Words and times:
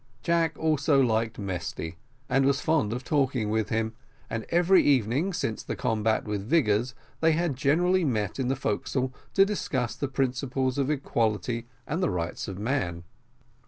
Jack 0.23 0.57
also 0.57 0.99
liked 0.99 1.37
Mesty, 1.37 1.95
and 2.27 2.43
was 2.43 2.59
fond 2.59 2.91
of 2.91 3.03
talking 3.03 3.51
with 3.51 3.69
him, 3.69 3.93
and 4.31 4.47
every 4.49 4.83
evening, 4.83 5.31
since 5.31 5.61
the 5.61 5.75
combat 5.75 6.25
with 6.25 6.49
Vigors, 6.49 6.95
they 7.19 7.33
had 7.33 7.55
generally 7.55 8.03
met 8.03 8.39
in 8.39 8.47
the 8.47 8.55
forecastle 8.55 9.13
to 9.35 9.45
discuss 9.45 9.95
the 9.95 10.07
principles 10.07 10.79
of 10.79 10.89
equality 10.89 11.67
and 11.85 12.01
the 12.01 12.09
rights 12.09 12.47
of 12.47 12.57
man. 12.57 13.03